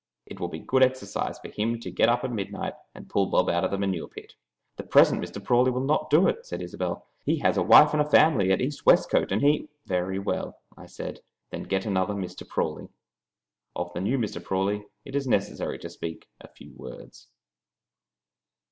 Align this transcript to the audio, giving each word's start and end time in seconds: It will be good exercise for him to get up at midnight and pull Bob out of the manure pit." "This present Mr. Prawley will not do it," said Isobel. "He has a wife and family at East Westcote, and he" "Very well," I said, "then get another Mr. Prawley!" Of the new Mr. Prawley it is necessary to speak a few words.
It 0.25 0.39
will 0.39 0.47
be 0.47 0.57
good 0.57 0.81
exercise 0.81 1.37
for 1.37 1.49
him 1.49 1.79
to 1.81 1.91
get 1.91 2.09
up 2.09 2.23
at 2.23 2.31
midnight 2.31 2.73
and 2.95 3.07
pull 3.07 3.27
Bob 3.27 3.49
out 3.49 3.63
of 3.63 3.69
the 3.69 3.77
manure 3.77 4.07
pit." 4.07 4.33
"This 4.75 4.87
present 4.87 5.21
Mr. 5.23 5.37
Prawley 5.43 5.69
will 5.71 5.81
not 5.85 6.09
do 6.09 6.27
it," 6.27 6.43
said 6.43 6.59
Isobel. 6.63 7.05
"He 7.23 7.37
has 7.37 7.55
a 7.55 7.61
wife 7.61 7.93
and 7.93 8.09
family 8.09 8.51
at 8.51 8.61
East 8.61 8.83
Westcote, 8.83 9.31
and 9.31 9.43
he" 9.43 9.69
"Very 9.85 10.17
well," 10.17 10.57
I 10.75 10.87
said, 10.87 11.19
"then 11.51 11.61
get 11.65 11.85
another 11.85 12.15
Mr. 12.15 12.47
Prawley!" 12.49 12.89
Of 13.75 13.93
the 13.93 14.01
new 14.01 14.17
Mr. 14.17 14.43
Prawley 14.43 14.83
it 15.05 15.15
is 15.15 15.27
necessary 15.27 15.77
to 15.77 15.89
speak 15.91 16.27
a 16.39 16.47
few 16.47 16.73
words. 16.75 17.27